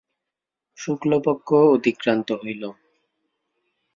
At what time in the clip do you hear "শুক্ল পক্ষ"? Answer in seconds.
0.77-1.47